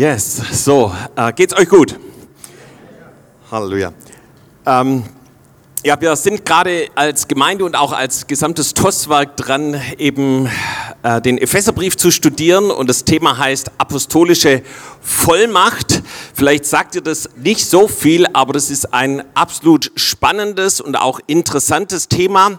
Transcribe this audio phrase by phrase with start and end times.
[0.00, 1.94] Yes, so, äh, geht's euch gut?
[3.50, 3.92] Halleluja.
[4.64, 5.04] Ähm,
[5.84, 10.48] ja, wir sind gerade als Gemeinde und auch als gesamtes TOS-Werk dran, eben
[11.02, 14.62] äh, den Epheserbrief zu studieren und das Thema heißt apostolische
[15.02, 16.02] Vollmacht.
[16.32, 21.20] Vielleicht sagt ihr das nicht so viel, aber das ist ein absolut spannendes und auch
[21.26, 22.58] interessantes Thema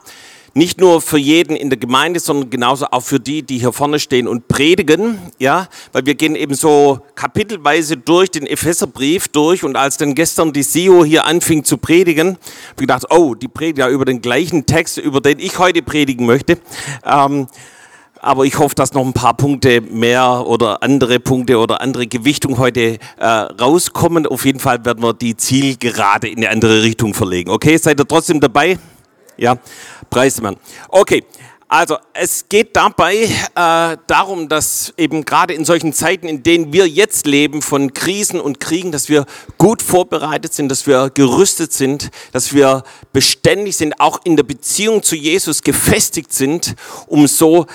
[0.53, 3.99] nicht nur für jeden in der Gemeinde, sondern genauso auch für die, die hier vorne
[3.99, 9.75] stehen und predigen, ja, weil wir gehen eben so kapitelweise durch den Epheserbrief durch und
[9.75, 12.37] als dann gestern die SEO hier anfing zu predigen, habe
[12.71, 16.25] ich gedacht, oh, die predigt ja über den gleichen Text, über den ich heute predigen
[16.25, 16.57] möchte.
[17.05, 17.47] Ähm,
[18.23, 22.59] aber ich hoffe, dass noch ein paar Punkte mehr oder andere Punkte oder andere Gewichtung
[22.59, 24.27] heute äh, rauskommen.
[24.27, 27.49] Auf jeden Fall werden wir die Zielgerade in eine andere Richtung verlegen.
[27.49, 28.77] Okay, seid ihr trotzdem dabei?
[29.41, 29.57] Ja,
[30.11, 30.55] Preismann.
[30.87, 31.23] Okay,
[31.67, 36.87] also es geht dabei äh, darum, dass eben gerade in solchen Zeiten, in denen wir
[36.87, 39.25] jetzt leben, von Krisen und Kriegen, dass wir
[39.57, 42.83] gut vorbereitet sind, dass wir gerüstet sind, dass wir
[43.13, 46.75] beständig sind, auch in der Beziehung zu Jesus gefestigt sind,
[47.07, 47.65] um so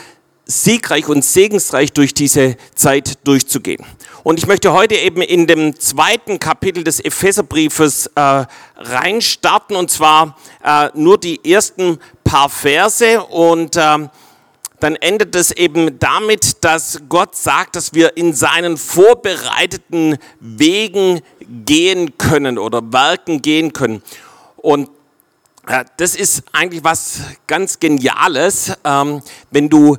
[0.47, 3.85] siegreich und segensreich durch diese Zeit durchzugehen.
[4.23, 8.45] Und ich möchte heute eben in dem zweiten Kapitel des Epheserbriefes äh,
[8.77, 14.09] reinstarten und zwar äh, nur die ersten paar Verse und äh,
[14.81, 21.23] dann endet es eben damit, dass Gott sagt, dass wir in seinen vorbereiteten Wegen
[21.65, 24.03] gehen können oder Werken gehen können.
[24.57, 24.91] Und
[25.67, 29.97] äh, das ist eigentlich was ganz Geniales, ähm, wenn du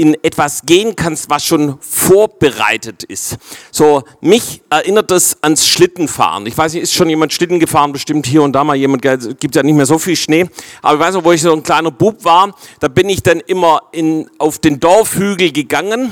[0.00, 3.36] in etwas gehen kannst, was schon vorbereitet ist.
[3.70, 6.46] So, mich erinnert das ans Schlittenfahren.
[6.46, 7.92] Ich weiß nicht, ist schon jemand Schlitten gefahren?
[7.92, 10.48] Bestimmt hier und da mal jemand, gibt ja nicht mehr so viel Schnee.
[10.80, 13.40] Aber ich weiß noch, wo ich so ein kleiner Bub war, da bin ich dann
[13.40, 16.10] immer in, auf den Dorfhügel gegangen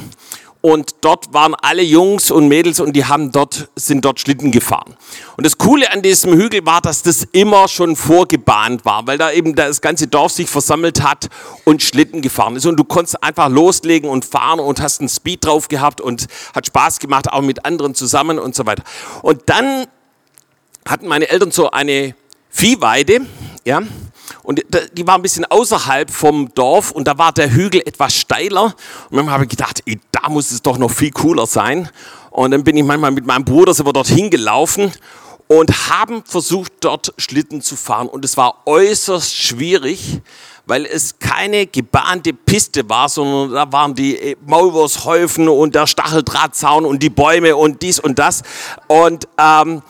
[0.73, 4.97] und dort waren alle Jungs und Mädels und die haben dort, sind dort Schlitten gefahren.
[5.37, 9.33] Und das Coole an diesem Hügel war, dass das immer schon vorgebahnt war, weil da
[9.33, 11.29] eben das ganze Dorf sich versammelt hat
[11.65, 12.67] und Schlitten gefahren ist.
[12.67, 16.67] Und du konntest einfach loslegen und fahren und hast einen Speed drauf gehabt und hat
[16.67, 18.83] Spaß gemacht, auch mit anderen zusammen und so weiter.
[19.23, 19.87] Und dann
[20.87, 22.15] hatten meine Eltern so eine
[22.51, 23.21] Viehweide,
[23.65, 23.83] ja,
[24.49, 24.65] und
[24.95, 28.75] die war ein bisschen außerhalb vom Dorf und da war der Hügel etwas steiler.
[29.11, 31.91] Und dann habe ich gedacht, ey, da muss es doch noch viel cooler sein.
[32.31, 34.91] Und dann bin ich manchmal mit meinem Bruder wir dorthin gelaufen
[35.49, 38.09] und haben versucht, dort Schlitten zu fahren.
[38.09, 40.23] Und es war äußerst schwierig,
[40.65, 47.03] weil es keine gebahnte Piste war, sondern da waren die Maulwurfshäufen und der Stacheldrahtzaun und
[47.03, 48.43] die Bäume und dies und das.
[48.87, 49.83] Und, ähm,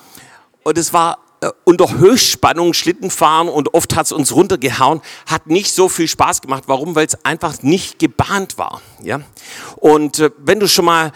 [0.65, 1.28] und es war äh,
[1.65, 6.43] unter Höchstspannung Schlitten fahren und oft hat es uns runtergehauen, hat nicht so viel Spaß
[6.43, 6.65] gemacht.
[6.67, 6.95] Warum?
[6.95, 8.81] Weil es einfach nicht gebahnt war.
[9.03, 9.21] Ja?
[9.77, 11.13] Und äh, wenn du schon mal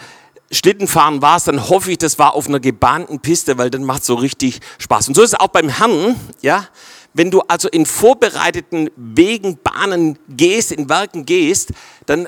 [0.51, 4.15] Schlittenfahren warst, dann hoffe ich, das war auf einer gebahnten Piste, weil dann macht so
[4.15, 5.07] richtig Spaß.
[5.07, 6.67] Und so ist es auch beim Herrn, ja.
[7.15, 11.71] Wenn du also in vorbereiteten Wegen, Bahnen gehst, in Werken gehst,
[12.05, 12.27] dann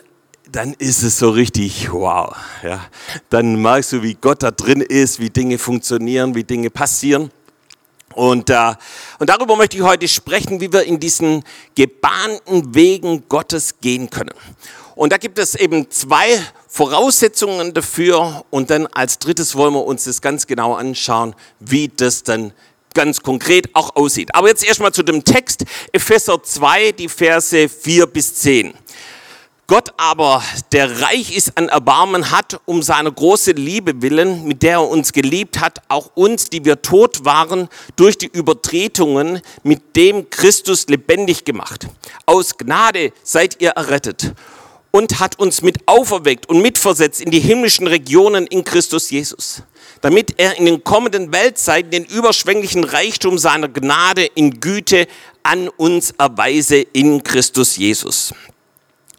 [0.51, 2.35] dann ist es so richtig wow.
[2.63, 2.85] Ja.
[3.29, 7.31] Dann merkst du, wie Gott da drin ist, wie Dinge funktionieren, wie Dinge passieren.
[8.15, 8.73] Und, äh,
[9.19, 11.43] und darüber möchte ich heute sprechen, wie wir in diesen
[11.75, 14.33] gebahnten Wegen Gottes gehen können.
[14.95, 18.45] Und da gibt es eben zwei Voraussetzungen dafür.
[18.49, 22.53] Und dann als drittes wollen wir uns das ganz genau anschauen, wie das dann
[22.93, 24.33] ganz konkret auch aussieht.
[24.33, 28.73] Aber jetzt erstmal zu dem Text, Epheser 2, die Verse 4 bis 10.
[29.67, 30.43] Gott aber,
[30.73, 35.11] der reich ist an Erbarmen, hat um seine große Liebe willen, mit der er uns
[35.11, 41.45] geliebt hat, auch uns, die wir tot waren, durch die Übertretungen mit dem Christus lebendig
[41.45, 41.87] gemacht.
[42.27, 44.35] Aus Gnade seid ihr errettet
[44.91, 49.63] und hat uns mit auferweckt und mitversetzt in die himmlischen Regionen in Christus Jesus,
[50.01, 55.07] damit er in den kommenden Weltzeiten den überschwänglichen Reichtum seiner Gnade in Güte
[55.41, 58.31] an uns erweise in Christus Jesus.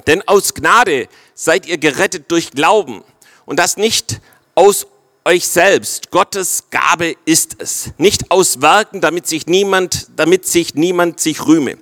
[0.06, 3.02] Denn aus Gnade seid ihr gerettet durch Glauben
[3.44, 4.20] und das nicht
[4.54, 4.86] aus
[5.24, 6.10] euch selbst.
[6.10, 7.90] Gottes Gabe ist es.
[7.98, 11.78] Nicht aus Werken, damit sich niemand, damit sich niemand sich rühme.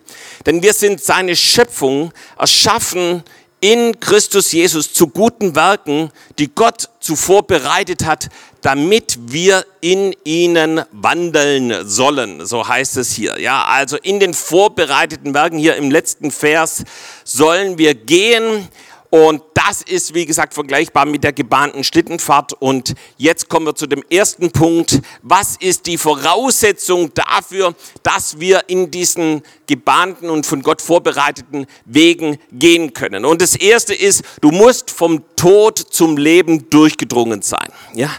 [0.47, 3.23] Denn wir sind seine Schöpfung, erschaffen
[3.65, 8.29] in Christus Jesus zu guten Werken, die Gott zuvor bereitet hat,
[8.61, 12.45] damit wir in ihnen wandeln sollen.
[12.45, 13.41] So heißt es hier.
[13.41, 16.85] Ja, also in den vorbereiteten Werken hier im letzten Vers
[17.25, 18.69] sollen wir gehen
[19.15, 22.53] Und das ist, wie gesagt, vergleichbar mit der gebahnten Schlittenfahrt.
[22.53, 25.03] Und jetzt kommen wir zu dem ersten Punkt.
[25.23, 32.39] Was ist die Voraussetzung dafür, dass wir in diesen gebahnten und von Gott vorbereiteten Wegen
[32.51, 33.25] gehen können?
[33.25, 37.69] Und das erste ist, du musst vom Tod zum Leben durchgedrungen sein.
[37.95, 38.11] Ja?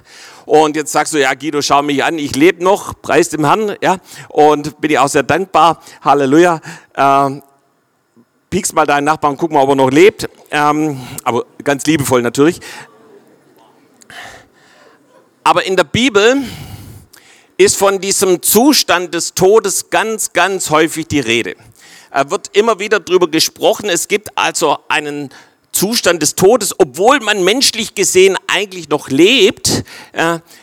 [0.45, 3.75] Und jetzt sagst du, ja, Guido, schau mich an, ich lebe noch, preis dem Herrn,
[3.81, 3.97] ja,
[4.29, 5.81] und bin dir auch sehr dankbar.
[6.01, 6.61] Halleluja.
[6.95, 7.41] Ähm,
[8.55, 10.29] piekst mal deinen Nachbarn, guck mal, ob er noch lebt.
[10.49, 12.61] Ähm, aber ganz liebevoll natürlich.
[15.43, 16.37] Aber in der Bibel
[17.57, 21.57] ist von diesem Zustand des Todes ganz, ganz häufig die Rede.
[22.11, 23.89] Er wird immer wieder darüber gesprochen.
[23.89, 25.31] Es gibt also einen
[25.73, 29.83] Zustand des Todes, obwohl man menschlich gesehen eigentlich noch lebt.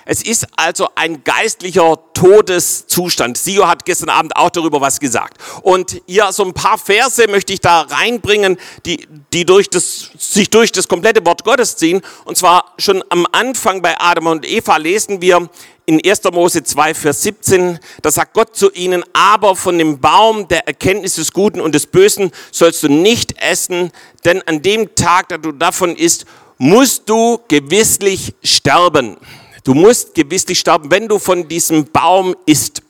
[0.06, 3.36] Es ist also ein geistlicher Todeszustand.
[3.36, 5.36] Sio hat gestern Abend auch darüber was gesagt.
[5.60, 8.56] Und hier so ein paar Verse möchte ich da reinbringen,
[8.86, 12.00] die, die durch das, sich durch das komplette Wort Gottes ziehen.
[12.24, 15.50] Und zwar schon am Anfang bei Adam und Eva lesen wir
[15.84, 16.22] in 1.
[16.32, 21.16] Mose 2, Vers 17, da sagt Gott zu ihnen, aber von dem Baum der Erkenntnis
[21.16, 23.90] des Guten und des Bösen sollst du nicht essen,
[24.24, 26.21] denn an dem Tag, da du davon isst,
[26.62, 29.16] musst du gewisslich sterben.
[29.64, 32.82] Du musst gewisslich sterben, wenn du von diesem Baum isst.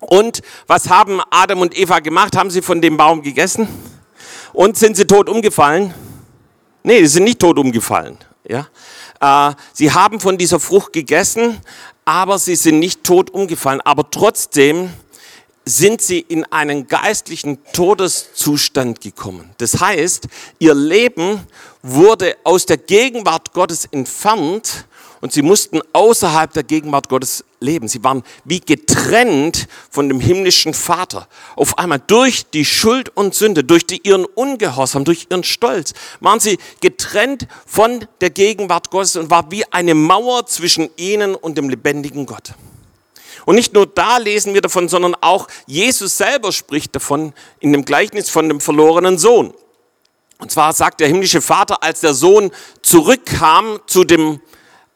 [0.00, 2.34] Und was haben Adam und Eva gemacht?
[2.34, 3.68] Haben sie von dem Baum gegessen?
[4.54, 5.92] Und sind sie tot umgefallen?
[6.82, 8.16] Nee, sie sind nicht tot umgefallen.
[8.48, 8.68] Ja?
[9.20, 11.60] Äh, sie haben von dieser Frucht gegessen,
[12.06, 13.82] aber sie sind nicht tot umgefallen.
[13.82, 14.88] Aber trotzdem
[15.66, 19.50] sind sie in einen geistlichen Todeszustand gekommen.
[19.58, 20.26] Das heißt,
[20.58, 21.40] ihr Leben
[21.84, 24.86] wurde aus der Gegenwart Gottes entfernt
[25.20, 27.88] und sie mussten außerhalb der Gegenwart Gottes leben.
[27.88, 31.28] Sie waren wie getrennt von dem himmlischen Vater.
[31.56, 36.40] Auf einmal durch die Schuld und Sünde, durch die, ihren Ungehorsam, durch ihren Stolz, waren
[36.40, 41.68] sie getrennt von der Gegenwart Gottes und war wie eine Mauer zwischen ihnen und dem
[41.68, 42.54] lebendigen Gott.
[43.44, 47.84] Und nicht nur da lesen wir davon, sondern auch Jesus selber spricht davon in dem
[47.84, 49.52] Gleichnis von dem verlorenen Sohn.
[50.38, 52.50] Und zwar sagt der himmlische Vater, als der Sohn
[52.82, 54.40] zurückkam zu dem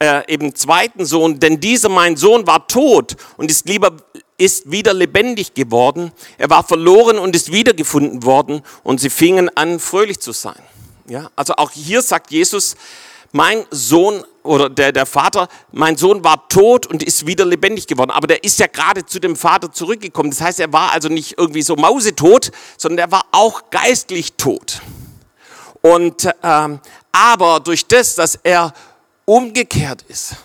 [0.00, 3.96] äh, eben zweiten Sohn, denn dieser mein Sohn war tot und ist lieber
[4.40, 6.12] ist wieder lebendig geworden.
[6.38, 10.62] Er war verloren und ist wiedergefunden worden und sie fingen an fröhlich zu sein.
[11.08, 12.76] Ja, also auch hier sagt Jesus,
[13.32, 18.11] mein Sohn oder der, der Vater, mein Sohn war tot und ist wieder lebendig geworden.
[18.11, 20.31] Aber der ist ja gerade zu dem Vater zurückgekommen.
[20.31, 24.81] Das heißt, er war also nicht irgendwie so mausetot, sondern er war auch geistlich tot.
[25.81, 26.81] Und ähm,
[27.13, 28.73] aber durch das, dass er
[29.25, 30.37] umgekehrt ist,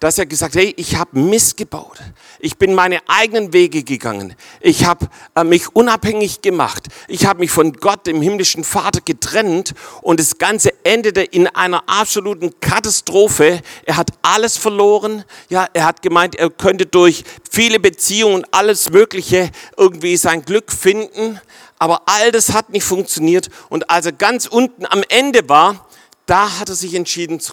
[0.00, 1.98] dass er gesagt hat, hey, ich habe missgebaut.
[2.40, 4.34] Ich bin meine eigenen Wege gegangen.
[4.60, 6.88] Ich habe äh, mich unabhängig gemacht.
[7.06, 11.84] Ich habe mich von Gott, dem himmlischen Vater, getrennt und das Ganze endete in einer
[11.86, 13.60] absoluten Katastrophe.
[13.84, 15.24] Er hat alles verloren.
[15.50, 21.38] Ja, er hat gemeint, er könnte durch viele Beziehungen alles Mögliche irgendwie sein Glück finden.
[21.78, 23.50] Aber all das hat nicht funktioniert.
[23.68, 25.86] Und als er ganz unten am Ende war,
[26.24, 27.52] da hat er sich entschieden zu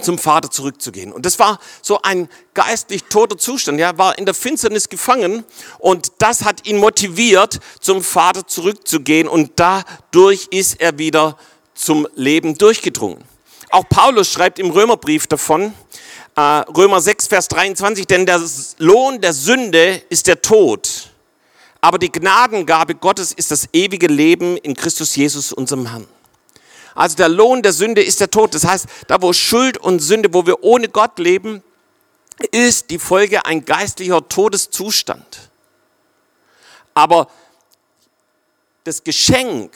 [0.00, 1.12] zum Vater zurückzugehen.
[1.12, 3.80] Und das war so ein geistlich toter Zustand.
[3.80, 5.44] Er war in der Finsternis gefangen
[5.78, 11.36] und das hat ihn motiviert, zum Vater zurückzugehen und dadurch ist er wieder
[11.74, 13.22] zum Leben durchgedrungen.
[13.70, 15.74] Auch Paulus schreibt im Römerbrief davon,
[16.36, 18.40] äh, Römer 6, Vers 23, denn der
[18.78, 21.10] Lohn der Sünde ist der Tod,
[21.80, 26.06] aber die Gnadengabe Gottes ist das ewige Leben in Christus Jesus, unserem Herrn.
[26.94, 28.54] Also der Lohn der Sünde ist der Tod.
[28.54, 31.62] Das heißt, da wo Schuld und Sünde, wo wir ohne Gott leben,
[32.50, 35.50] ist die Folge ein geistlicher Todeszustand.
[36.94, 37.28] Aber
[38.84, 39.72] das Geschenk,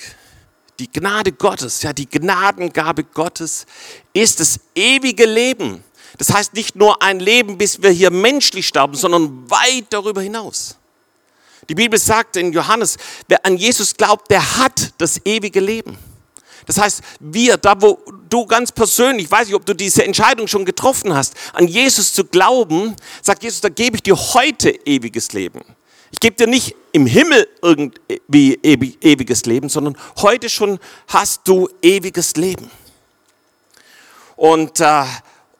[0.79, 3.67] die Gnade Gottes, ja, die Gnadengabe Gottes
[4.13, 5.83] ist das ewige Leben.
[6.19, 10.77] Das heißt nicht nur ein Leben, bis wir hier menschlich sterben, sondern weit darüber hinaus.
[11.69, 15.99] Die Bibel sagt in Johannes, wer an Jesus glaubt, der hat das ewige Leben.
[16.69, 17.99] Das heißt, wir, da wo
[18.29, 22.13] du ganz persönlich, ich weiß nicht, ob du diese Entscheidung schon getroffen hast, an Jesus
[22.13, 25.63] zu glauben, sagt Jesus, da gebe ich dir heute ewiges Leben.
[26.11, 32.37] Ich gebe dir nicht im Himmel irgendwie ewiges Leben, sondern heute schon hast du ewiges
[32.37, 32.71] Leben.
[34.37, 35.05] Und, äh,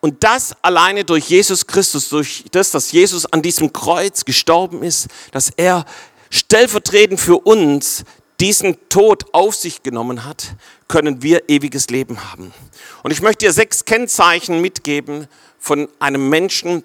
[0.01, 5.09] und das alleine durch Jesus Christus, durch das, dass Jesus an diesem Kreuz gestorben ist,
[5.33, 5.87] dass er
[6.29, 8.05] stellvertretend für uns
[8.41, 10.55] diesen Tod auf sich genommen hat,
[10.87, 12.53] können wir ewiges Leben haben.
[13.03, 15.27] Und ich möchte dir sechs Kennzeichen mitgeben
[15.59, 16.85] von einem Menschen,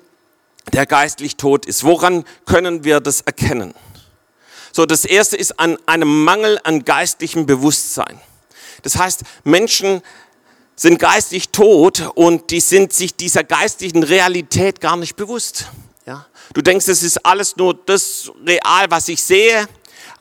[0.72, 1.84] der geistlich tot ist.
[1.84, 3.74] Woran können wir das erkennen?
[4.72, 8.20] So, das erste ist an einem Mangel an geistlichem Bewusstsein.
[8.82, 10.02] Das heißt, Menschen
[10.76, 15.68] sind geistig tot und die sind sich dieser geistlichen Realität gar nicht bewusst.
[16.08, 16.26] Ja?
[16.54, 19.68] Du denkst, es ist alles nur das real, was ich sehe,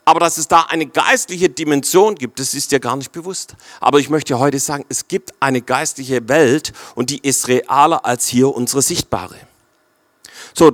[0.05, 3.55] aber dass es da eine geistliche Dimension gibt, das ist dir gar nicht bewusst.
[3.79, 8.27] Aber ich möchte heute sagen, es gibt eine geistliche Welt und die ist realer als
[8.27, 9.37] hier unsere sichtbare.
[10.53, 10.71] So,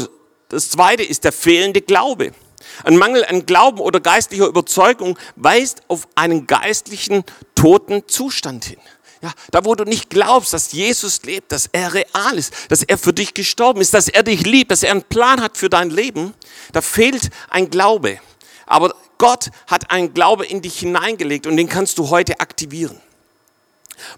[0.49, 2.31] das zweite ist der fehlende Glaube.
[2.83, 7.23] Ein Mangel an Glauben oder geistlicher Überzeugung weist auf einen geistlichen
[7.55, 8.79] toten Zustand hin.
[9.21, 12.97] Ja, da wo du nicht glaubst, dass Jesus lebt, dass er real ist, dass er
[12.97, 15.89] für dich gestorben ist, dass er dich liebt, dass er einen Plan hat für dein
[15.89, 16.33] Leben,
[16.71, 18.19] da fehlt ein Glaube.
[18.65, 22.99] Aber Gott hat einen Glaube in dich hineingelegt und den kannst du heute aktivieren.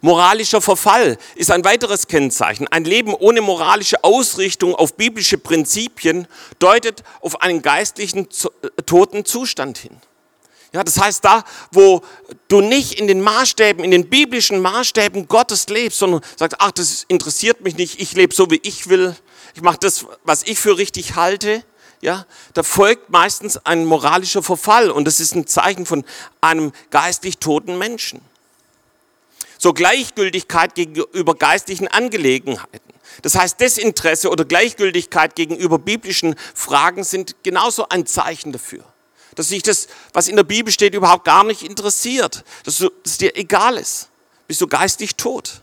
[0.01, 2.67] Moralischer Verfall ist ein weiteres Kennzeichen.
[2.67, 6.27] Ein Leben ohne moralische Ausrichtung auf biblische Prinzipien
[6.59, 8.27] deutet auf einen geistlichen
[8.61, 9.97] äh, toten Zustand hin.
[10.73, 12.01] Ja, das heißt, da, wo
[12.47, 17.03] du nicht in den Maßstäben, in den biblischen Maßstäben Gottes lebst, sondern sagst, ach, das
[17.09, 19.15] interessiert mich nicht, ich lebe so, wie ich will,
[19.53, 21.63] ich mache das, was ich für richtig halte,
[22.01, 26.03] ja, da folgt meistens ein moralischer Verfall und das ist ein Zeichen von
[26.41, 28.21] einem geistlich toten Menschen.
[29.57, 32.79] So Gleichgültigkeit gegenüber geistlichen Angelegenheiten.
[33.21, 38.83] Das heißt, Desinteresse oder Gleichgültigkeit gegenüber biblischen Fragen sind genauso ein Zeichen dafür
[39.35, 43.35] dass sich das, was in der Bibel steht, überhaupt gar nicht interessiert, dass es dir
[43.35, 44.09] egal ist.
[44.47, 45.61] Bist du geistig tot.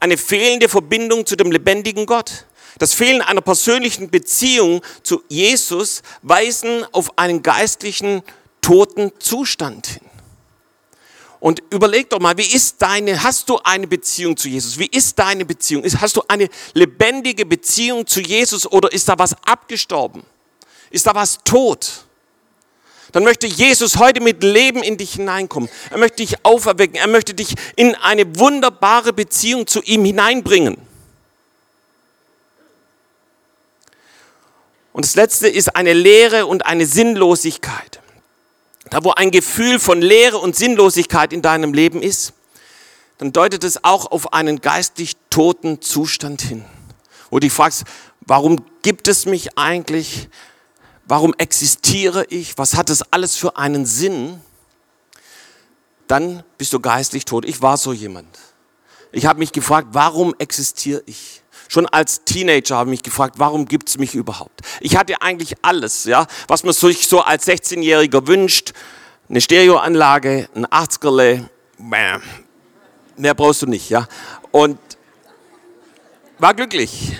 [0.00, 2.44] Eine fehlende Verbindung zu dem lebendigen Gott.
[2.78, 8.22] Das Fehlen einer persönlichen Beziehung zu Jesus weisen auf einen geistlichen
[8.60, 10.00] toten Zustand hin.
[11.40, 14.78] Und überleg doch mal, wie ist deine, hast du eine Beziehung zu Jesus?
[14.78, 15.84] Wie ist deine Beziehung?
[16.00, 20.24] Hast du eine lebendige Beziehung zu Jesus oder ist da was abgestorben?
[20.90, 22.04] Ist da was tot?
[23.12, 25.68] dann möchte Jesus heute mit Leben in dich hineinkommen.
[25.90, 26.96] Er möchte dich auferwecken.
[26.96, 30.76] Er möchte dich in eine wunderbare Beziehung zu ihm hineinbringen.
[34.98, 38.00] Und das letzte ist eine Leere und eine Sinnlosigkeit.
[38.90, 42.32] Da wo ein Gefühl von Leere und Sinnlosigkeit in deinem Leben ist,
[43.18, 46.64] dann deutet es auch auf einen geistig toten Zustand hin.
[47.30, 47.84] Wo du dich fragst,
[48.22, 50.28] warum gibt es mich eigentlich?
[51.08, 54.40] warum existiere ich, was hat das alles für einen Sinn,
[56.06, 57.46] dann bist du geistlich tot.
[57.46, 58.38] Ich war so jemand.
[59.10, 61.42] Ich habe mich gefragt, warum existiere ich?
[61.68, 64.62] Schon als Teenager habe ich mich gefragt, warum gibt es mich überhaupt?
[64.80, 68.72] Ich hatte eigentlich alles, ja, was man sich so als 16-Jähriger wünscht.
[69.28, 71.44] Eine Stereoanlage, ein 80erle,
[71.78, 72.20] mehr
[73.34, 74.08] brauchst du nicht, ja.
[74.50, 74.78] Und
[76.38, 77.18] war glücklich.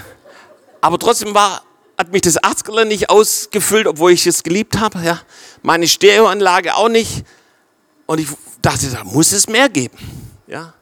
[0.81, 1.62] Aber trotzdem war
[1.99, 5.00] hat mich das Arztgler nicht ausgefüllt, obwohl ich es geliebt habe.
[5.00, 5.21] Ja.
[5.62, 7.25] Meine Stereoanlage auch nicht.
[8.07, 8.28] Und ich
[8.62, 9.99] dachte, da muss es mehr geben.
[10.47, 10.75] Ja.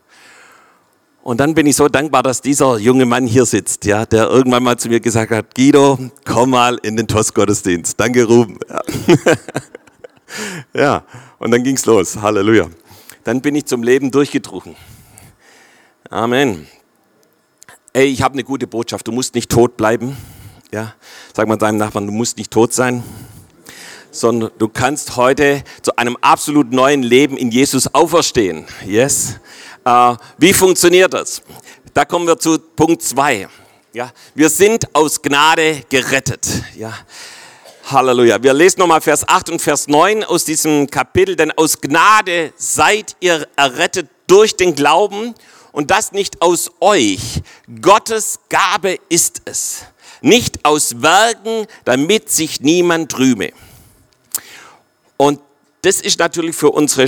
[1.27, 4.63] Und dann bin ich so dankbar, dass dieser junge Mann hier sitzt, ja, der irgendwann
[4.63, 7.99] mal zu mir gesagt hat, Guido, komm mal in den TOS-Gottesdienst.
[7.99, 8.61] Danke, Ruben.
[8.69, 8.83] Ja.
[10.81, 11.05] ja,
[11.41, 12.17] und dann ging's los.
[12.23, 12.69] Halleluja.
[13.25, 14.77] Dann bin ich zum Leben durchgedrungen.
[16.11, 16.69] Amen.
[17.93, 19.09] Ey, ich habe eine gute Botschaft.
[19.09, 20.17] Du musst nicht tot bleiben.
[20.73, 20.95] Ja,
[21.35, 23.03] sag mal deinem Nachbarn, du musst nicht tot sein,
[24.13, 28.65] sondern du kannst heute zu einem absolut neuen Leben in Jesus auferstehen.
[28.87, 29.41] Yes.
[29.87, 31.41] Äh, wie funktioniert das?
[31.95, 33.47] Da kommen wir zu Punkt zwei.
[33.93, 36.45] Ja, wir sind aus Gnade gerettet.
[36.77, 36.93] Ja.
[37.85, 38.43] Halleluja.
[38.43, 41.37] Wir lesen nochmal Vers 8 und Vers 9 aus diesem Kapitel.
[41.37, 45.35] Denn aus Gnade seid ihr errettet durch den Glauben
[45.71, 47.43] und das nicht aus euch.
[47.81, 49.85] Gottes Gabe ist es
[50.21, 53.53] nicht aus Werken, damit sich niemand rühme.
[55.17, 55.41] Und
[55.83, 57.07] das ist natürlich für unsere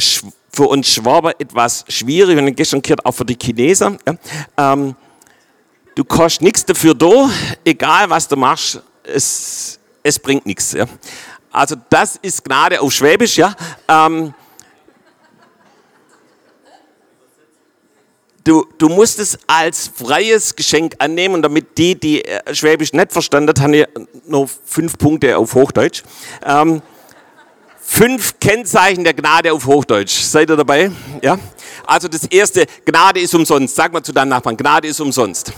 [0.59, 3.97] für uns Schwaber etwas schwierig und gestern gehört auch für die Chineser.
[4.05, 4.73] Ja.
[4.73, 4.97] Ähm,
[5.95, 7.31] du kostet nichts dafür da,
[7.65, 10.73] egal was du machst, es, es bringt nichts.
[10.73, 10.87] Ja.
[11.53, 13.37] Also das ist Gnade auf Schwäbisch.
[13.37, 13.55] Ja.
[13.87, 14.35] Ähm,
[18.43, 23.13] du, du musst es als freies Geschenk annehmen und damit die, die äh, Schwäbisch nicht
[23.13, 23.87] verstanden haben,
[24.27, 26.03] noch fünf Punkte auf Hochdeutsch.
[26.45, 26.83] Ähm,
[27.91, 30.21] fünf Kennzeichen der Gnade auf Hochdeutsch.
[30.21, 30.93] Seid ihr dabei?
[31.23, 31.39] Ja?
[31.87, 33.75] Also das erste, Gnade ist umsonst.
[33.75, 35.53] Sag mal zu deinem Nachbarn, Gnade ist umsonst.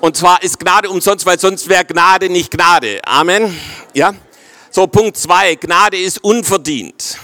[0.00, 3.00] Und zwar ist Gnade umsonst, weil sonst wäre Gnade nicht Gnade.
[3.04, 3.58] Amen.
[3.94, 4.12] Ja?
[4.70, 7.16] So, Punkt zwei, Gnade ist unverdient.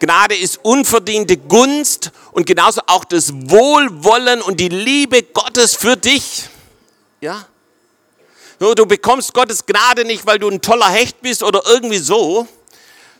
[0.00, 6.48] Gnade ist unverdiente Gunst und genauso auch das Wohlwollen und die Liebe Gottes für dich.
[7.20, 7.46] Ja?
[8.58, 12.48] Du bekommst Gottes Gnade nicht, weil du ein toller Hecht bist oder irgendwie so,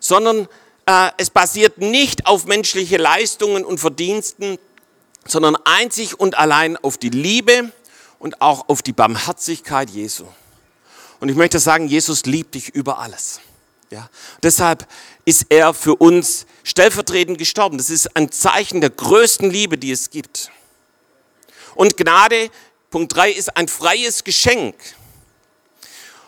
[0.07, 0.49] sondern
[0.87, 4.59] äh, es basiert nicht auf menschliche Leistungen und Verdiensten,
[5.27, 7.73] sondern einzig und allein auf die Liebe
[8.19, 10.27] und auch auf die Barmherzigkeit Jesu.
[11.21, 13.41] Und ich möchte sagen, Jesus liebt dich über alles.
[13.91, 14.09] Ja?
[14.43, 14.87] Deshalb
[15.25, 17.79] ist er für uns stellvertretend gestorben.
[17.79, 20.51] Das ist ein Zeichen der größten Liebe, die es gibt.
[21.75, 22.51] Und Gnade,
[22.91, 24.75] Punkt 3, ist ein freies Geschenk.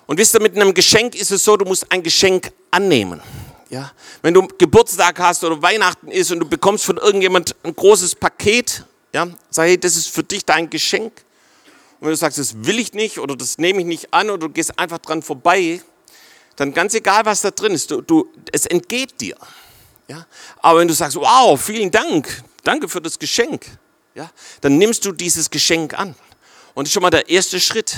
[0.06, 3.22] Und wisst ihr, mit einem Geschenk ist es so, du musst ein Geschenk annehmen.
[3.68, 3.92] Ja?
[4.22, 8.84] Wenn du Geburtstag hast oder Weihnachten ist und du bekommst von irgendjemand ein großes Paket,
[9.12, 11.12] ja, sag hey, das ist für dich dein Geschenk.
[12.00, 14.46] Und wenn du sagst, das will ich nicht oder das nehme ich nicht an oder
[14.46, 15.82] du gehst einfach dran vorbei,
[16.56, 19.36] dann ganz egal, was da drin ist, du, du, es entgeht dir.
[20.08, 20.26] Ja?
[20.60, 23.66] Aber wenn du sagst, wow, vielen Dank, danke für das Geschenk,
[24.14, 26.14] ja, dann nimmst du dieses Geschenk an.
[26.74, 27.96] Und das ist schon mal der erste Schritt.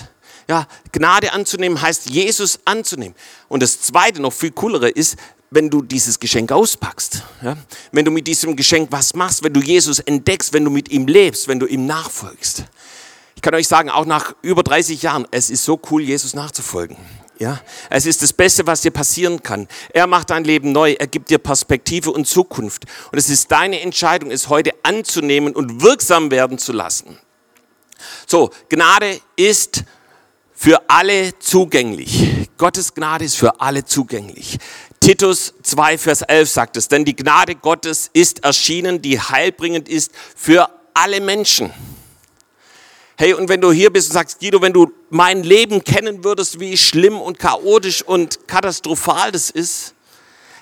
[0.48, 3.14] Ja, Gnade anzunehmen heißt, Jesus anzunehmen.
[3.48, 5.16] Und das zweite, noch viel coolere ist,
[5.50, 7.24] wenn du dieses Geschenk auspackst.
[7.42, 7.56] Ja?
[7.92, 11.06] Wenn du mit diesem Geschenk was machst, wenn du Jesus entdeckst, wenn du mit ihm
[11.06, 12.64] lebst, wenn du ihm nachfolgst.
[13.34, 16.96] Ich kann euch sagen, auch nach über 30 Jahren, es ist so cool, Jesus nachzufolgen.
[17.38, 19.66] Ja, es ist das Beste, was dir passieren kann.
[19.94, 22.84] Er macht dein Leben neu, er gibt dir Perspektive und Zukunft.
[23.10, 27.18] Und es ist deine Entscheidung, es heute anzunehmen und wirksam werden zu lassen.
[28.26, 29.84] So, Gnade ist
[30.52, 32.46] für alle zugänglich.
[32.58, 34.58] Gottes Gnade ist für alle zugänglich.
[35.00, 40.12] Titus 2, Vers 11 sagt es, denn die Gnade Gottes ist erschienen, die heilbringend ist
[40.36, 41.72] für alle Menschen.
[43.16, 46.60] Hey, und wenn du hier bist und sagst, Guido, wenn du mein Leben kennen würdest,
[46.60, 49.94] wie schlimm und chaotisch und katastrophal das ist,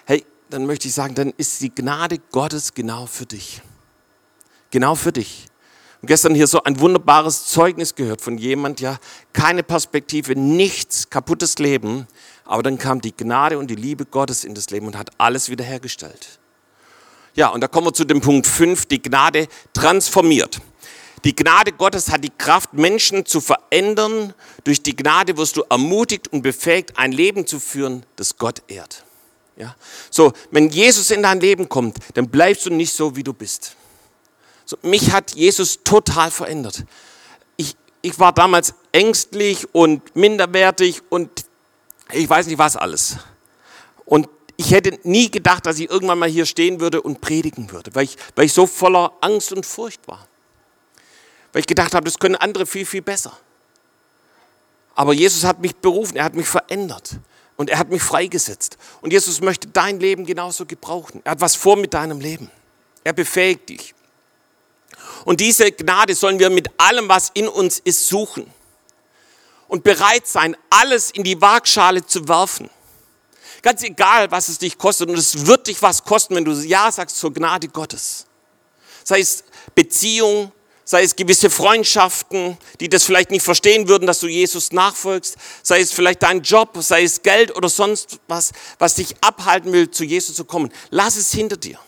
[0.07, 3.61] hey, dann möchte ich sagen, dann ist die Gnade Gottes genau für dich.
[4.71, 5.47] Genau für dich.
[6.01, 8.99] Und gestern hier so ein wunderbares Zeugnis gehört von jemand, ja,
[9.33, 12.07] keine Perspektive, nichts, kaputtes Leben,
[12.49, 15.51] aber dann kam die Gnade und die Liebe Gottes in das Leben und hat alles
[15.51, 16.39] wiederhergestellt.
[17.35, 20.59] Ja, und da kommen wir zu dem Punkt 5, die Gnade transformiert.
[21.25, 24.33] Die Gnade Gottes hat die Kraft, Menschen zu verändern.
[24.65, 29.05] Durch die Gnade wirst du ermutigt und befähigt, ein Leben zu führen, das Gott ehrt.
[29.57, 29.77] Ja?
[30.11, 33.77] So, wenn Jesus in dein Leben kommt, dann bleibst du nicht so, wie du bist.
[34.65, 36.85] So, mich hat Jesus total verändert.
[37.59, 41.48] Ich, ich war damals ängstlich und minderwertig und
[42.13, 43.17] ich weiß nicht was alles.
[44.05, 47.95] Und ich hätte nie gedacht, dass ich irgendwann mal hier stehen würde und predigen würde,
[47.95, 50.27] weil ich, weil ich so voller Angst und Furcht war.
[51.53, 53.39] Weil ich gedacht habe, das können andere viel, viel besser.
[54.95, 57.19] Aber Jesus hat mich berufen, er hat mich verändert
[57.57, 58.79] und er hat mich freigesetzt.
[59.01, 61.21] Und Jesus möchte dein Leben genauso gebrauchen.
[61.25, 62.51] Er hat was vor mit deinem Leben.
[63.05, 63.95] Er befähigt dich.
[65.25, 68.53] Und diese Gnade sollen wir mit allem, was in uns ist, suchen.
[69.69, 72.71] Und bereit sein, alles in die Waagschale zu werfen.
[73.63, 75.09] Ganz egal, was es dich kostet.
[75.09, 78.27] Und es wird dich was kosten, wenn du Ja sagst zur Gnade Gottes.
[79.05, 80.53] Sei es Beziehung,
[80.85, 85.81] sei es gewisse Freundschaften, die das vielleicht nicht verstehen würden, dass du Jesus nachfolgst, sei
[85.81, 90.05] es vielleicht dein Job, sei es Geld oder sonst was, was dich abhalten will, zu
[90.05, 90.73] Jesus zu kommen.
[90.89, 91.79] Lass es hinter dir.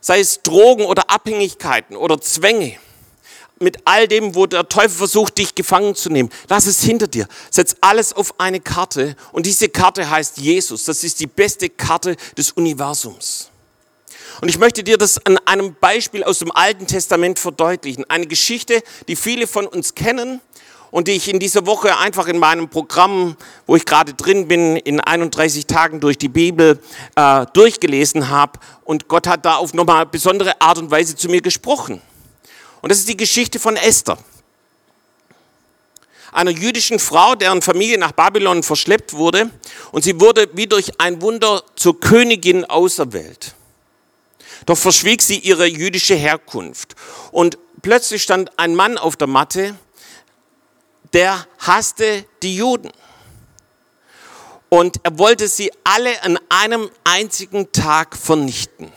[0.00, 2.80] Sei es Drogen oder Abhängigkeiten oder Zwänge.
[3.62, 6.30] Mit all dem, wo der Teufel versucht, dich gefangen zu nehmen.
[6.48, 7.28] Lass es hinter dir.
[7.50, 9.16] Setz alles auf eine Karte.
[9.30, 10.84] Und diese Karte heißt Jesus.
[10.84, 13.50] Das ist die beste Karte des Universums.
[14.40, 18.04] Und ich möchte dir das an einem Beispiel aus dem Alten Testament verdeutlichen.
[18.08, 20.40] Eine Geschichte, die viele von uns kennen
[20.90, 24.76] und die ich in dieser Woche einfach in meinem Programm, wo ich gerade drin bin,
[24.76, 26.80] in 31 Tagen durch die Bibel
[27.16, 28.58] äh, durchgelesen habe.
[28.84, 32.00] Und Gott hat da auf nochmal besondere Art und Weise zu mir gesprochen.
[32.82, 34.18] Und das ist die Geschichte von Esther
[36.32, 39.50] einer jüdischen Frau, deren Familie nach Babylon verschleppt wurde.
[39.92, 43.54] Und sie wurde wie durch ein Wunder zur Königin auserwählt.
[44.66, 46.96] Doch verschwieg sie ihre jüdische Herkunft.
[47.30, 49.76] Und plötzlich stand ein Mann auf der Matte,
[51.12, 52.90] der hasste die Juden.
[54.70, 58.90] Und er wollte sie alle an einem einzigen Tag vernichten.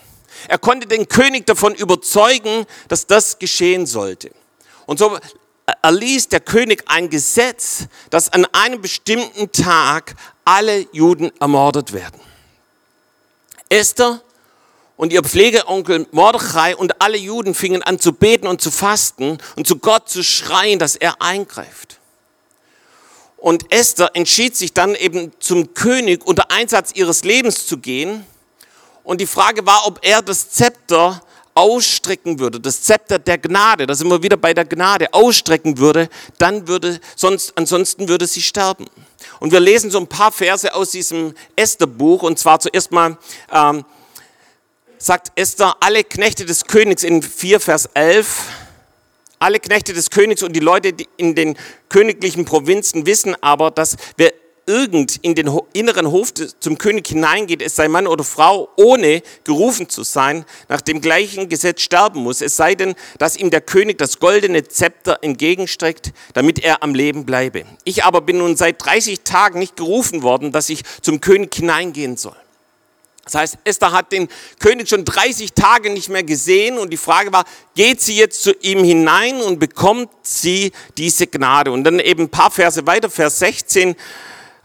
[0.48, 4.32] Er konnte den König davon überzeugen, dass das geschehen sollte.
[4.86, 5.18] Und so
[5.82, 12.20] erließ der König ein Gesetz, dass an einem bestimmten Tag alle Juden ermordet werden.
[13.70, 14.22] Esther
[14.98, 19.68] und ihr Pflegeonkel Mordechai und alle Juden fingen an zu beten und zu fasten und
[19.68, 22.00] zu Gott zu schreien, dass er eingreift.
[23.38, 28.26] Und Esther entschied sich dann eben zum König unter Einsatz ihres Lebens zu gehen.
[29.06, 31.22] Und die Frage war, ob er das Zepter
[31.54, 36.10] ausstrecken würde, das Zepter der Gnade, da sind wir wieder bei der Gnade, ausstrecken würde,
[36.38, 38.88] dann würde, sonst, ansonsten würde sie sterben.
[39.40, 43.18] Und wir lesen so ein paar Verse aus diesem Esther-Buch, und zwar zuerst mal
[43.54, 43.86] ähm,
[44.98, 48.28] sagt Esther, alle Knechte des Königs in 4 Vers 11,
[49.40, 51.58] alle Knechte des Königs und die Leute in den
[51.90, 54.34] königlichen Provinzen wissen aber, dass wer
[54.68, 59.90] irgend in den inneren Hof zum König hineingeht, es sei Mann oder Frau, ohne gerufen
[59.90, 62.42] zu sein, nach dem gleichen Gesetz sterben muss.
[62.42, 67.26] Es sei denn, dass ihm der König das goldene Zepter entgegenstreckt, damit er am Leben
[67.26, 67.66] bleibe.
[67.84, 72.18] Ich aber bin nun seit 30 Tagen nicht gerufen worden, dass ich zum König hineingehen
[72.18, 72.36] soll.
[73.26, 74.28] Das heißt, Esther hat den
[74.60, 78.54] König schon 30 Tage nicht mehr gesehen und die Frage war, geht sie jetzt zu
[78.62, 81.72] ihm hinein und bekommt sie diese Gnade?
[81.72, 83.96] Und dann eben ein paar Verse weiter, Vers 16,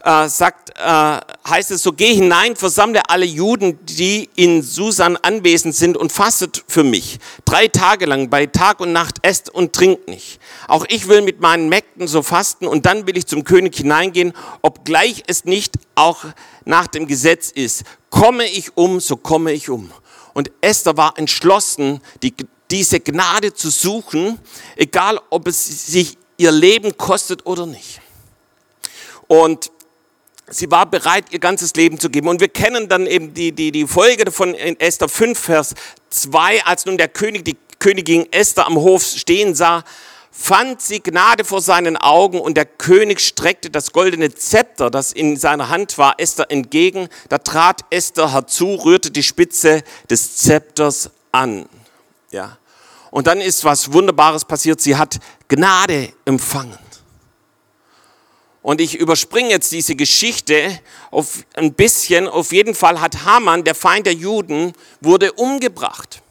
[0.03, 5.75] äh, sagt, äh, heißt es so, geh hinein, versammle alle Juden, die in Susan anwesend
[5.75, 7.19] sind und fastet für mich.
[7.45, 10.39] Drei Tage lang, bei Tag und Nacht, esst und trinkt nicht.
[10.67, 14.33] Auch ich will mit meinen Mägden so fasten und dann will ich zum König hineingehen,
[14.61, 16.25] obgleich es nicht auch
[16.65, 17.83] nach dem Gesetz ist.
[18.09, 19.91] Komme ich um, so komme ich um.
[20.33, 22.33] Und Esther war entschlossen, die,
[22.69, 24.39] diese Gnade zu suchen,
[24.75, 28.01] egal ob es sich ihr Leben kostet oder nicht.
[29.27, 29.71] Und
[30.51, 32.27] sie war bereit, ihr ganzes Leben zu geben.
[32.27, 35.73] Und wir kennen dann eben die, die, die Folge davon in Esther 5, Vers
[36.09, 39.83] 2, als nun der König die Königin Esther am Hof stehen sah,
[40.29, 45.35] fand sie Gnade vor seinen Augen und der König streckte das goldene Zepter, das in
[45.35, 47.09] seiner Hand war, Esther entgegen.
[47.29, 51.65] Da trat Esther herzu, rührte die Spitze des Zepters an.
[52.31, 52.57] Ja.
[53.09, 54.79] Und dann ist was Wunderbares passiert.
[54.79, 56.79] Sie hat Gnade empfangen.
[58.61, 62.27] Und ich überspringe jetzt diese Geschichte auf ein bisschen.
[62.27, 66.21] Auf jeden Fall hat Haman, der Feind der Juden, wurde umgebracht.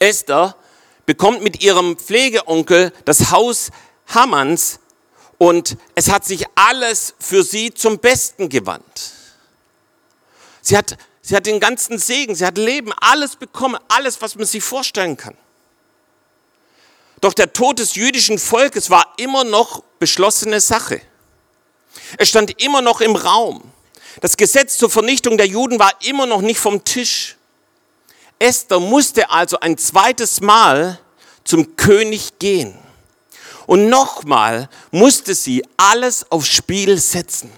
[0.00, 0.56] Esther
[1.06, 3.70] bekommt mit ihrem Pflegeonkel das Haus
[4.08, 4.80] Hamans
[5.38, 9.12] und es hat sich alles für sie zum Besten gewandt.
[10.60, 14.46] Sie hat, sie hat den ganzen Segen, sie hat Leben, alles bekommen, alles, was man
[14.46, 15.36] sich vorstellen kann.
[17.20, 21.00] Doch der Tod des jüdischen Volkes war immer noch beschlossene Sache.
[22.18, 23.62] Es stand immer noch im Raum.
[24.20, 27.36] Das Gesetz zur Vernichtung der Juden war immer noch nicht vom Tisch.
[28.38, 30.98] Esther musste also ein zweites Mal
[31.44, 32.76] zum König gehen.
[33.66, 37.50] Und nochmal musste sie alles aufs Spiel setzen.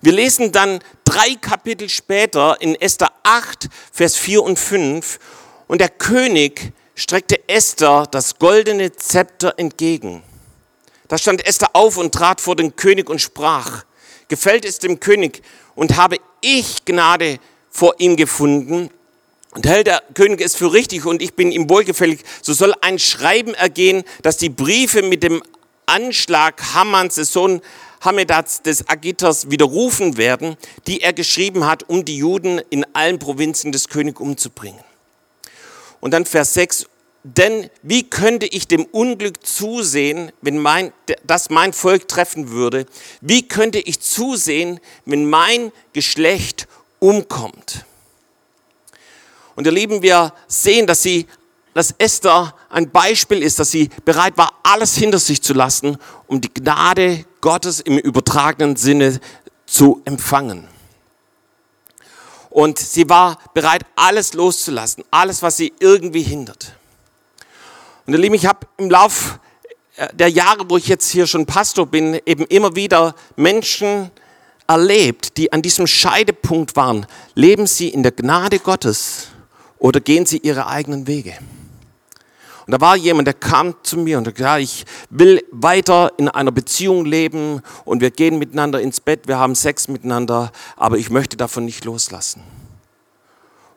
[0.00, 5.18] Wir lesen dann drei Kapitel später in Esther 8, Vers 4 und 5.
[5.66, 10.22] Und der König streckte Esther das goldene Zepter entgegen.
[11.10, 13.84] Da stand Esther auf und trat vor den König und sprach,
[14.28, 15.42] gefällt es dem König
[15.74, 18.90] und habe ich Gnade vor ihm gefunden
[19.50, 23.00] und hält der König es für richtig und ich bin ihm wohlgefällig, so soll ein
[23.00, 25.42] Schreiben ergehen, dass die Briefe mit dem
[25.84, 27.60] Anschlag Hammans, des Sohn
[28.00, 33.72] Hamedats des Agiters, widerrufen werden, die er geschrieben hat, um die Juden in allen Provinzen
[33.72, 34.78] des Königs umzubringen.
[35.98, 36.86] Und dann Vers 6,
[37.22, 40.92] denn wie könnte ich dem Unglück zusehen, wenn mein,
[41.24, 42.86] das mein Volk treffen würde?
[43.20, 46.66] Wie könnte ich zusehen, wenn mein Geschlecht
[46.98, 47.84] umkommt?
[49.54, 51.26] Und ihr Lieben, wir sehen, dass sie,
[51.74, 56.40] dass Esther ein Beispiel ist, dass sie bereit war, alles hinter sich zu lassen, um
[56.40, 59.20] die Gnade Gottes im übertragenen Sinne
[59.66, 60.66] zu empfangen.
[62.48, 66.79] Und sie war bereit, alles loszulassen, alles, was sie irgendwie hindert.
[68.10, 69.38] Und ihr Lieben, ich habe im Lauf
[69.94, 74.10] äh, der Jahre, wo ich jetzt hier schon Pastor bin, eben immer wieder Menschen
[74.66, 77.06] erlebt, die an diesem Scheidepunkt waren.
[77.36, 79.28] Leben sie in der Gnade Gottes
[79.78, 81.38] oder gehen sie ihre eigenen Wege?
[82.66, 86.28] Und da war jemand, der kam zu mir und sagte, ja, ich will weiter in
[86.28, 91.10] einer Beziehung leben und wir gehen miteinander ins Bett, wir haben Sex miteinander, aber ich
[91.10, 92.42] möchte davon nicht loslassen.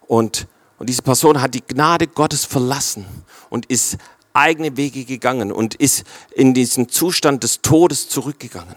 [0.07, 0.47] Und,
[0.79, 3.05] und diese Person hat die Gnade Gottes verlassen
[3.53, 3.97] und ist
[4.33, 8.75] eigene Wege gegangen und ist in diesen Zustand des Todes zurückgegangen.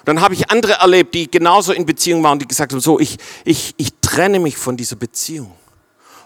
[0.00, 2.98] Und dann habe ich andere erlebt, die genauso in Beziehung waren, die gesagt haben, so,
[2.98, 5.52] ich, ich, ich trenne mich von dieser Beziehung.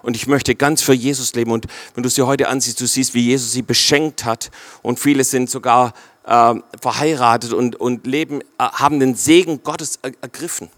[0.03, 1.51] Und ich möchte ganz für Jesus leben.
[1.51, 4.51] Und wenn du sie heute ansiehst, du siehst, wie Jesus sie beschenkt hat.
[4.83, 5.95] Und viele sind sogar
[6.27, 10.69] äh, verheiratet und, und leben, äh, haben den Segen Gottes er, ergriffen.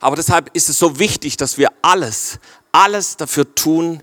[0.00, 2.38] Aber deshalb ist es so wichtig, dass wir alles,
[2.72, 4.02] alles dafür tun,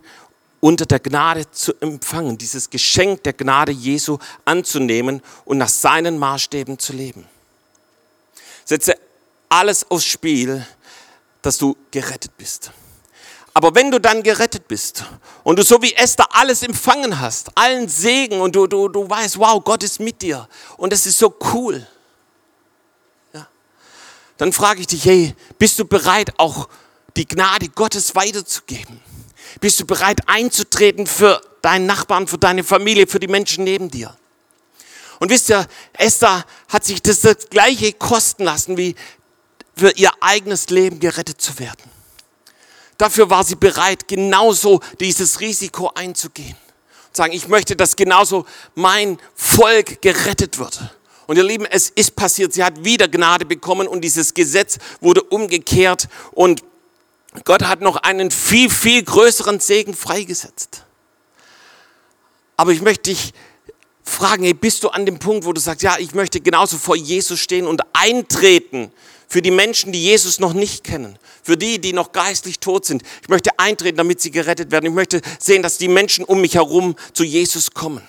[0.61, 6.79] unter der Gnade zu empfangen, dieses Geschenk der Gnade Jesu anzunehmen und nach seinen Maßstäben
[6.79, 7.25] zu leben.
[8.63, 8.95] Setze
[9.49, 10.65] alles aufs Spiel,
[11.41, 12.71] dass du gerettet bist.
[13.53, 15.03] Aber wenn du dann gerettet bist
[15.43, 19.39] und du so wie Esther alles empfangen hast, allen Segen und du, du, du weißt,
[19.39, 20.47] wow, Gott ist mit dir
[20.77, 21.85] und es ist so cool,
[23.33, 23.45] ja,
[24.37, 26.69] dann frage ich dich, hey, bist du bereit auch
[27.17, 29.01] die Gnade Gottes weiterzugeben?
[29.59, 34.15] Bist du bereit einzutreten für deinen Nachbarn, für deine Familie, für die Menschen neben dir?
[35.19, 38.95] Und wisst ihr, Esther hat sich das, das gleiche kosten lassen, wie
[39.75, 41.91] für ihr eigenes Leben gerettet zu werden.
[42.97, 46.55] Dafür war sie bereit, genauso dieses Risiko einzugehen.
[47.07, 50.79] Und sagen, ich möchte, dass genauso mein Volk gerettet wird.
[51.27, 52.53] Und ihr Lieben, es ist passiert.
[52.53, 56.63] Sie hat wieder Gnade bekommen und dieses Gesetz wurde umgekehrt und
[57.45, 60.83] Gott hat noch einen viel, viel größeren Segen freigesetzt.
[62.57, 63.33] Aber ich möchte dich
[64.03, 66.95] fragen, hey, bist du an dem Punkt, wo du sagst, ja, ich möchte genauso vor
[66.95, 68.91] Jesus stehen und eintreten
[69.27, 73.01] für die Menschen, die Jesus noch nicht kennen, für die, die noch geistlich tot sind.
[73.21, 74.87] Ich möchte eintreten, damit sie gerettet werden.
[74.87, 78.01] Ich möchte sehen, dass die Menschen um mich herum zu Jesus kommen.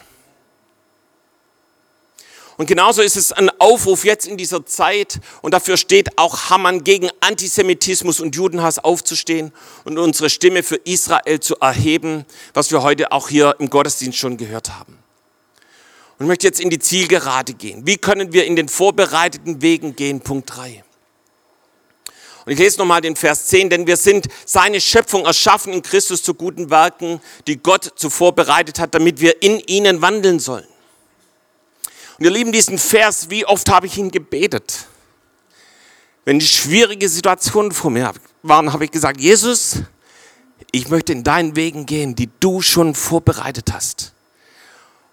[2.63, 6.85] Und genauso ist es ein Aufruf jetzt in dieser Zeit und dafür steht auch Hamann
[6.85, 9.51] gegen Antisemitismus und Judenhass aufzustehen
[9.83, 14.37] und unsere Stimme für Israel zu erheben, was wir heute auch hier im Gottesdienst schon
[14.37, 14.97] gehört haben.
[16.21, 17.85] Und ich möchte jetzt in die Zielgerade gehen.
[17.85, 20.21] Wie können wir in den vorbereiteten Wegen gehen?
[20.21, 20.85] Punkt 3.
[22.47, 26.23] Und ich lese nochmal den Vers 10, denn wir sind seine Schöpfung erschaffen in Christus
[26.23, 30.69] zu guten Werken, die Gott zuvor bereitet hat, damit wir in ihnen wandeln sollen.
[32.23, 34.87] Und ihr Lieben, diesen Vers, wie oft habe ich ihn gebetet?
[36.25, 38.13] Wenn schwierige Situationen vor mir
[38.45, 39.79] waren, habe ich gesagt, Jesus,
[40.71, 44.13] ich möchte in deinen Wegen gehen, die du schon vorbereitet hast.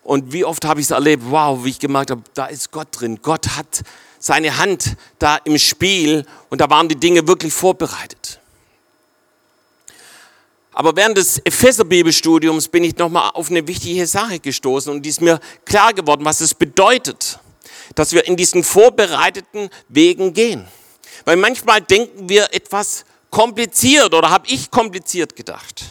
[0.04, 2.90] Und wie oft habe ich es erlebt, wow, wie ich gemerkt habe, da ist Gott
[2.92, 3.18] drin.
[3.24, 3.82] Gott hat
[4.20, 8.39] seine Hand da im Spiel und da waren die Dinge wirklich vorbereitet.
[10.80, 15.20] Aber während des Epheser-Bibelstudiums bin ich nochmal auf eine wichtige Sache gestoßen und die ist
[15.20, 17.38] mir klar geworden, was es bedeutet,
[17.96, 20.66] dass wir in diesen vorbereiteten Wegen gehen.
[21.26, 25.84] Weil manchmal denken wir etwas kompliziert oder habe ich kompliziert gedacht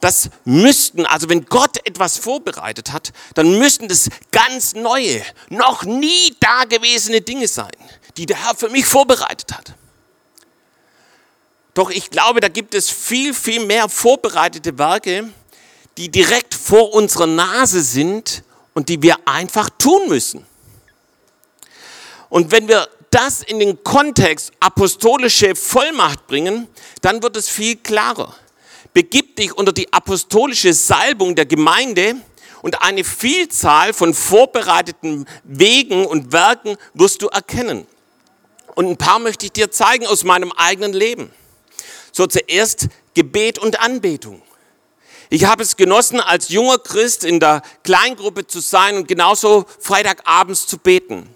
[0.00, 6.34] das müssten, also wenn Gott etwas vorbereitet hat, dann müssten das ganz neue, noch nie
[6.40, 7.70] dagewesene Dinge sein,
[8.16, 9.76] die der Herr für mich vorbereitet hat.
[11.74, 15.30] Doch ich glaube, da gibt es viel, viel mehr vorbereitete Werke,
[15.96, 18.42] die direkt vor unserer Nase sind
[18.74, 20.46] und die wir einfach tun müssen.
[22.28, 26.66] Und wenn wir das in den Kontext apostolische Vollmacht bringen,
[27.02, 28.34] dann wird es viel klarer
[28.92, 32.16] begib dich unter die apostolische Salbung der Gemeinde
[32.62, 37.86] und eine Vielzahl von vorbereiteten Wegen und Werken wirst du erkennen.
[38.74, 41.30] Und ein paar möchte ich dir zeigen aus meinem eigenen Leben.
[42.12, 44.42] So zuerst Gebet und Anbetung.
[45.30, 50.66] Ich habe es genossen, als junger Christ in der Kleingruppe zu sein und genauso Freitagabends
[50.66, 51.26] zu beten.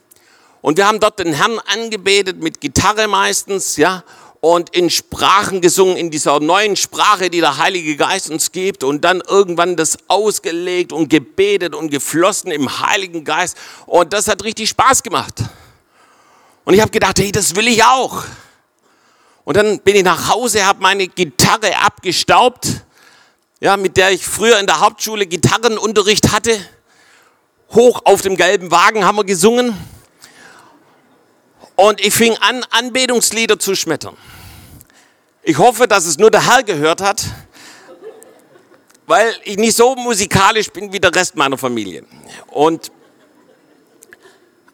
[0.61, 4.05] Und wir haben dort den Herrn angebetet mit Gitarre meistens, ja,
[4.41, 9.03] und in Sprachen gesungen, in dieser neuen Sprache, die der Heilige Geist uns gibt und
[9.03, 14.69] dann irgendwann das ausgelegt und gebetet und geflossen im Heiligen Geist und das hat richtig
[14.69, 15.43] Spaß gemacht.
[16.65, 18.25] Und ich habe gedacht, hey, das will ich auch.
[19.47, 22.67] Und dann bin ich nach Hause, habe meine Gitarre abgestaubt,
[23.61, 26.59] ja, mit der ich früher in der Hauptschule Gitarrenunterricht hatte.
[27.73, 29.73] Hoch auf dem gelben Wagen haben wir gesungen.
[31.77, 34.17] Und ich fing an, Anbetungslieder zu schmettern.
[35.45, 37.23] Ich hoffe, dass es nur der Herr gehört hat,
[39.07, 42.05] weil ich nicht so musikalisch bin wie der Rest meiner Familie.
[42.49, 42.91] Und,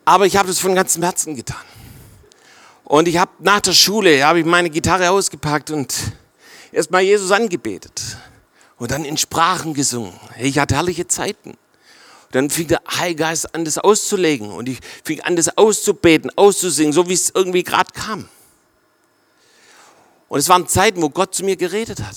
[0.07, 1.61] aber ich habe das von ganzem Herzen getan.
[2.93, 5.95] Und ich habe nach der Schule, habe ich meine Gitarre ausgepackt und
[6.73, 8.19] erstmal Jesus angebetet.
[8.77, 10.13] Und dann in Sprachen gesungen.
[10.39, 11.57] Ich hatte herrliche Zeiten
[12.33, 14.51] dann fing der Heilige Geist an, das auszulegen.
[14.53, 18.29] Und ich fing an, das auszubeten, auszusingen, so wie es irgendwie gerade kam.
[20.29, 22.17] Und es waren Zeiten, wo Gott zu mir geredet hat.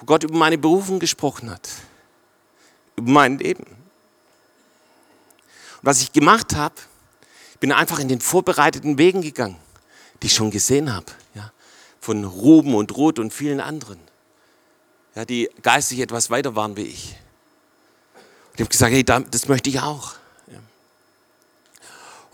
[0.00, 1.68] Wo Gott über meine Berufung gesprochen hat.
[2.96, 3.62] Über mein Leben.
[3.62, 3.76] Und
[5.82, 6.74] was ich gemacht habe,
[7.60, 9.56] bin einfach in den vorbereiteten Wegen gegangen,
[10.22, 11.06] die ich schon gesehen habe.
[11.34, 11.52] Ja,
[12.00, 14.00] von Ruben und Ruth und vielen anderen.
[15.14, 17.16] Ja, die geistig etwas weiter waren wie ich.
[18.54, 20.14] Ich habe gesagt, hey, das möchte ich auch.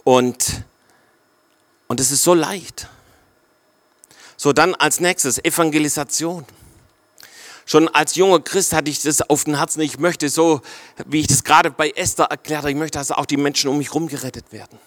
[0.05, 0.63] Und,
[1.89, 2.89] und es ist so leicht.
[4.37, 6.45] So, dann als nächstes Evangelisation.
[7.65, 9.81] Schon als junger Christ hatte ich das auf dem Herzen.
[9.81, 10.61] Ich möchte so,
[11.07, 13.79] wie ich das gerade bei Esther erklärt habe, ich möchte, dass auch die Menschen um
[13.79, 14.79] mich herum gerettet werden.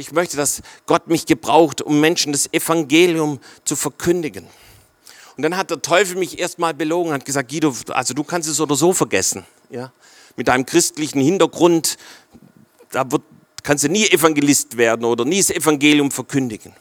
[0.00, 4.46] Ich möchte, dass Gott mich gebraucht, um Menschen das Evangelium zu verkündigen.
[5.36, 8.60] Und dann hat der Teufel mich erstmal belogen, hat gesagt, Guido, also du kannst es
[8.60, 9.44] oder so vergessen.
[9.68, 9.92] Ja?
[10.36, 11.98] mit deinem christlichen Hintergrund,
[12.90, 13.22] da wird,
[13.62, 16.72] kannst du nie Evangelist werden oder nie das Evangelium verkündigen.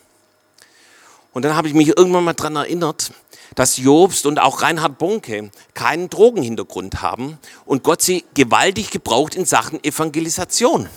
[1.34, 3.12] Und dann habe ich mich irgendwann mal daran erinnert,
[3.55, 9.43] dass Jobst und auch Reinhard Bonke keinen Drogenhintergrund haben und Gott sie gewaltig gebraucht in
[9.43, 10.88] Sachen Evangelisation.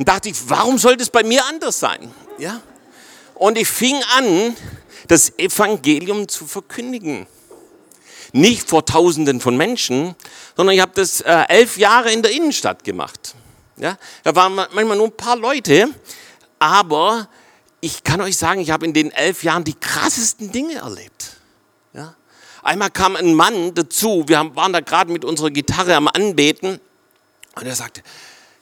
[0.00, 2.10] Und dachte ich, warum sollte es bei mir anders sein?
[2.38, 2.62] Ja?
[3.34, 4.56] Und ich fing an,
[5.08, 7.26] das Evangelium zu verkündigen.
[8.32, 10.14] Nicht vor Tausenden von Menschen,
[10.56, 13.34] sondern ich habe das äh, elf Jahre in der Innenstadt gemacht.
[13.76, 13.98] Ja?
[14.22, 15.90] Da waren manchmal nur ein paar Leute,
[16.58, 17.28] aber
[17.82, 21.36] ich kann euch sagen, ich habe in den elf Jahren die krassesten Dinge erlebt.
[21.92, 22.14] Ja?
[22.62, 26.80] Einmal kam ein Mann dazu, wir waren da gerade mit unserer Gitarre am Anbeten
[27.54, 28.02] und er sagte,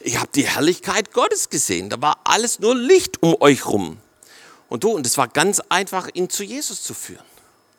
[0.00, 1.90] ich habe die Herrlichkeit Gottes gesehen.
[1.90, 3.98] Da war alles nur Licht um euch rum.
[4.68, 7.24] Und du, und es war ganz einfach, ihn zu Jesus zu führen.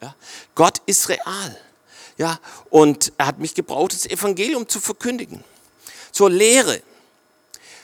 [0.02, 0.16] Ja?
[0.56, 1.58] Gott ist real.
[2.18, 2.40] Ja?
[2.70, 5.44] Und er hat mich gebraucht, das Evangelium zu verkündigen.
[6.12, 6.82] Zur Lehre.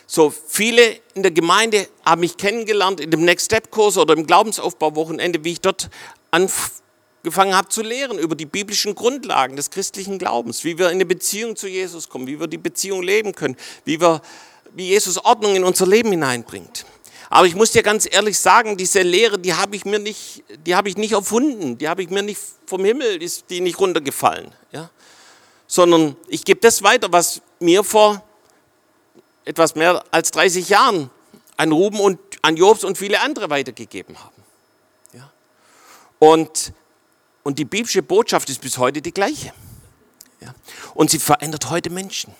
[0.06, 4.26] So viele in der Gemeinde haben mich kennengelernt in dem Next Step Kurs oder im
[4.26, 5.88] Glaubensaufbauwochenende, wie ich dort
[7.26, 11.06] angefangen habe zu lehren über die biblischen Grundlagen des christlichen Glaubens, wie wir in eine
[11.06, 14.22] Beziehung zu Jesus kommen, wie wir die Beziehung leben können, wie wir
[14.74, 16.86] wie Jesus Ordnung in unser Leben hineinbringt.
[17.28, 20.76] Aber ich muss dir ganz ehrlich sagen, diese Lehre, die habe ich mir nicht, die
[20.76, 24.52] habe ich nicht erfunden, die habe ich mir nicht vom Himmel, ist die nicht runtergefallen,
[24.70, 24.90] ja?
[25.66, 28.22] Sondern ich gebe das weiter, was mir vor
[29.44, 31.10] etwas mehr als 30 Jahren
[31.56, 34.42] an Ruben und an Jobs und viele andere weitergegeben haben.
[35.12, 35.32] Ja?
[36.20, 36.72] Und,
[37.46, 39.52] und die biblische Botschaft ist bis heute die gleiche.
[40.40, 40.52] Ja?
[40.94, 42.34] Und sie verändert heute Menschen.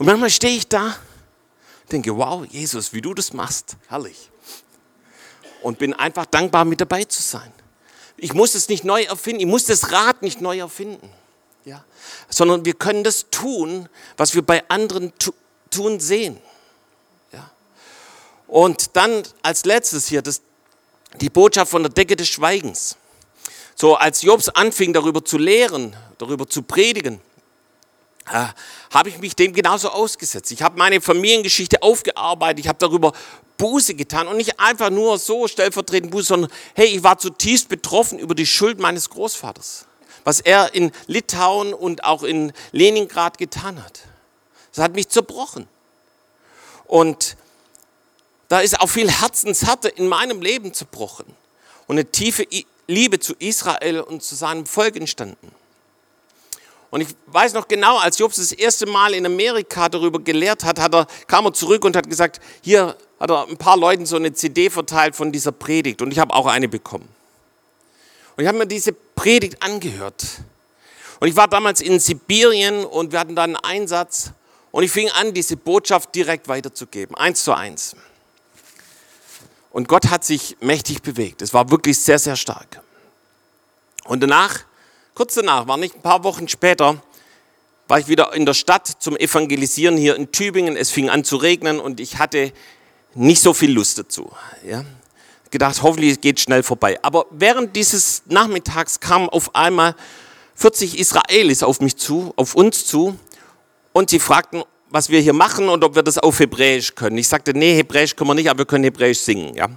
[0.00, 0.96] Und manchmal stehe ich da,
[1.92, 4.28] denke, wow, Jesus, wie du das machst, herrlich.
[5.62, 7.52] Und bin einfach dankbar, mit dabei zu sein.
[8.16, 11.08] Ich muss es nicht neu erfinden, ich muss das Rad nicht neu erfinden.
[11.64, 11.84] Ja?
[12.28, 15.34] Sondern wir können das tun, was wir bei anderen tun
[15.70, 16.38] tun sehen.
[17.32, 17.50] Ja.
[18.48, 20.42] Und dann als letztes hier das,
[21.20, 22.96] die Botschaft von der Decke des Schweigens.
[23.74, 27.20] So als Jobs anfing darüber zu lehren, darüber zu predigen,
[28.30, 28.46] äh,
[28.92, 30.52] habe ich mich dem genauso ausgesetzt.
[30.52, 33.12] Ich habe meine Familiengeschichte aufgearbeitet, ich habe darüber
[33.56, 38.18] Buße getan und nicht einfach nur so stellvertretend Buße, sondern hey, ich war zutiefst betroffen
[38.18, 39.86] über die Schuld meines Großvaters,
[40.24, 44.00] was er in Litauen und auch in Leningrad getan hat.
[44.74, 45.68] Das hat mich zerbrochen.
[46.86, 47.36] Und
[48.48, 51.26] da ist auch viel Herzenshärte in meinem Leben zerbrochen.
[51.86, 52.46] Und eine tiefe
[52.86, 55.52] Liebe zu Israel und zu seinem Volk entstanden.
[56.90, 60.78] Und ich weiß noch genau, als Jobs das erste Mal in Amerika darüber gelehrt hat,
[60.78, 64.16] hat er, kam er zurück und hat gesagt, hier hat er ein paar Leuten so
[64.16, 66.02] eine CD verteilt von dieser Predigt.
[66.02, 67.08] Und ich habe auch eine bekommen.
[68.36, 70.22] Und ich habe mir diese Predigt angehört.
[71.18, 74.32] Und ich war damals in Sibirien und wir hatten da einen Einsatz.
[74.70, 77.96] Und ich fing an, diese Botschaft direkt weiterzugeben, eins zu eins.
[79.72, 81.42] Und Gott hat sich mächtig bewegt.
[81.42, 82.82] Es war wirklich sehr, sehr stark.
[84.04, 84.60] Und danach,
[85.14, 87.02] kurz danach, war nicht ein paar Wochen später,
[87.88, 90.76] war ich wieder in der Stadt zum Evangelisieren hier in Tübingen.
[90.76, 92.52] Es fing an zu regnen und ich hatte
[93.14, 94.30] nicht so viel Lust dazu.
[94.64, 94.84] Ja?
[95.50, 96.98] Gedacht, hoffentlich geht es schnell vorbei.
[97.02, 99.94] Aber während dieses Nachmittags kamen auf einmal
[100.54, 103.18] 40 Israelis auf mich zu, auf uns zu
[103.92, 107.16] und sie fragten, was wir hier machen und ob wir das auf Hebräisch können.
[107.16, 109.54] Ich sagte, nee, Hebräisch können wir nicht, aber wir können Hebräisch singen.
[109.54, 109.68] Ja?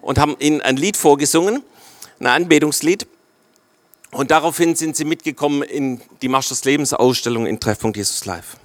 [0.00, 1.62] Und haben ihnen ein Lied vorgesungen,
[2.18, 3.06] ein Anbetungslied.
[4.10, 8.56] Und daraufhin sind sie mitgekommen in die Marsch des Lebens Ausstellung in Treffpunkt Jesus Live.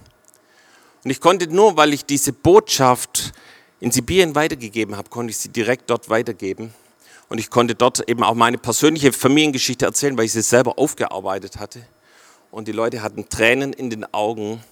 [1.03, 3.33] Und ich konnte nur, weil ich diese Botschaft
[3.81, 6.73] in Sibirien weitergegeben habe, konnte ich sie direkt dort weitergeben.
[7.27, 11.57] Und ich konnte dort eben auch meine persönliche Familiengeschichte erzählen, weil ich sie selber aufgearbeitet
[11.57, 11.81] hatte.
[12.51, 14.63] Und die Leute hatten Tränen in den Augen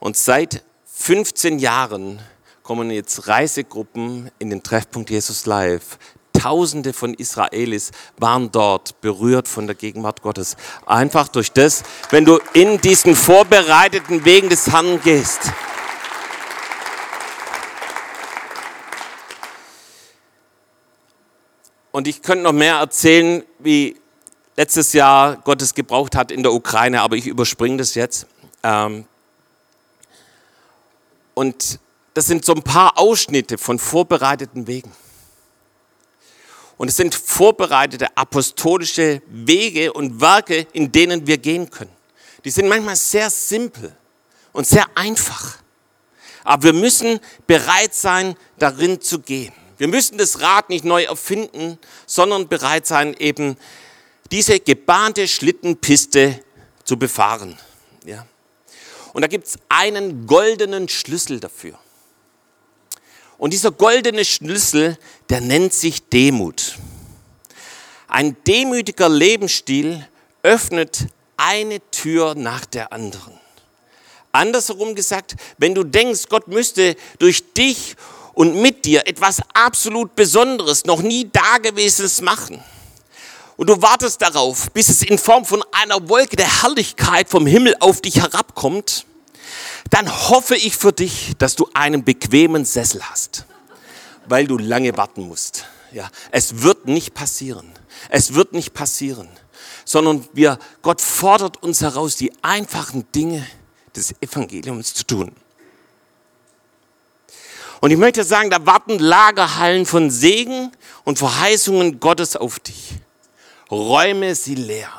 [0.00, 2.20] und seit 15 Jahren
[2.62, 5.98] kommen jetzt Reisegruppen in den Treffpunkt Jesus Live.
[6.32, 10.56] Tausende von Israelis waren dort berührt von der Gegenwart Gottes.
[10.84, 15.52] Einfach durch das, wenn du in diesen vorbereiteten Wegen des Herrn gehst.
[21.92, 23.96] Und ich könnte noch mehr erzählen, wie
[24.56, 28.26] letztes Jahr Gottes gebraucht hat in der Ukraine, aber ich überspringe das jetzt.
[28.62, 29.06] Ähm,
[31.36, 31.80] und
[32.14, 34.90] das sind so ein paar Ausschnitte von vorbereiteten Wegen.
[36.78, 41.94] Und es sind vorbereitete apostolische Wege und Werke, in denen wir gehen können.
[42.42, 43.94] Die sind manchmal sehr simpel
[44.54, 45.58] und sehr einfach.
[46.42, 49.52] Aber wir müssen bereit sein, darin zu gehen.
[49.76, 53.58] Wir müssen das Rad nicht neu erfinden, sondern bereit sein, eben
[54.32, 56.40] diese gebahnte Schlittenpiste
[56.84, 57.58] zu befahren.
[58.06, 58.24] Ja.
[59.16, 61.78] Und da gibt es einen goldenen Schlüssel dafür.
[63.38, 64.98] Und dieser goldene Schlüssel,
[65.30, 66.76] der nennt sich Demut.
[68.08, 70.06] Ein demütiger Lebensstil
[70.42, 71.06] öffnet
[71.38, 73.32] eine Tür nach der anderen.
[74.32, 77.96] Andersherum gesagt, wenn du denkst, Gott müsste durch dich
[78.34, 82.62] und mit dir etwas absolut Besonderes, noch nie Dagewesenes machen,
[83.56, 87.76] und du wartest darauf, bis es in Form von einer Wolke der Herrlichkeit vom Himmel
[87.80, 89.06] auf dich herabkommt,
[89.90, 93.46] dann hoffe ich für dich, dass du einen bequemen Sessel hast,
[94.26, 95.66] weil du lange warten musst.
[95.92, 97.72] Ja, es wird nicht passieren.
[98.10, 99.28] Es wird nicht passieren,
[99.84, 103.46] sondern wir, Gott fordert uns heraus, die einfachen Dinge
[103.94, 105.32] des Evangeliums zu tun.
[107.80, 110.72] Und ich möchte sagen, da warten Lagerhallen von Segen
[111.04, 112.94] und Verheißungen Gottes auf dich.
[113.70, 114.92] Räume sie leer.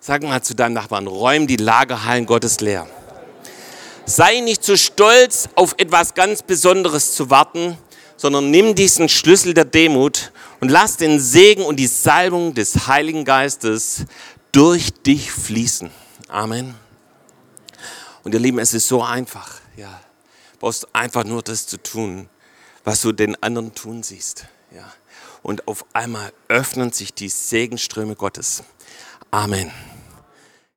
[0.00, 2.88] Sag mal zu deinem Nachbarn, räum die Lagerhallen Gottes leer.
[4.06, 7.76] Sei nicht zu stolz, auf etwas ganz Besonderes zu warten,
[8.16, 13.24] sondern nimm diesen Schlüssel der Demut und lass den Segen und die Salbung des Heiligen
[13.24, 14.04] Geistes
[14.50, 15.90] durch dich fließen.
[16.28, 16.74] Amen.
[18.24, 19.60] Und ihr Lieben, es ist so einfach.
[19.76, 20.00] Ja,
[20.52, 22.28] du brauchst einfach nur das zu tun,
[22.84, 24.46] was du den anderen tun siehst.
[24.74, 24.92] Ja.
[25.42, 28.62] Und auf einmal öffnen sich die Segenströme Gottes.
[29.30, 29.70] Amen.